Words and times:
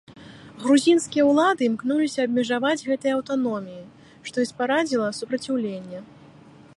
Грузінскія 0.61 1.23
ўлады 1.31 1.61
імкнуліся 1.67 2.19
абмежаваць 2.29 2.85
гэтыя 2.89 3.13
аўтаноміі, 3.17 3.83
што 4.31 4.35
і 4.47 4.49
спарадзіла 4.53 5.07
супраціўленне. 5.21 5.99